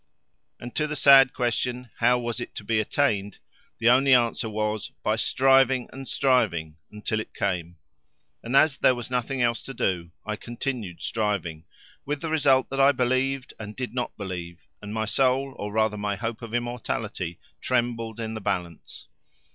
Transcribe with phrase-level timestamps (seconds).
[0.59, 3.37] And to the sad question: "How was it to be attained?"
[3.77, 7.75] the only answer was, by striving and striving until it came.
[8.41, 11.65] And as there was nothing else to do I continued striving,
[12.03, 15.97] with the result that I believed and did not believe, and my soul, or rather
[15.97, 19.05] my hope of immortality, trembled in the balance.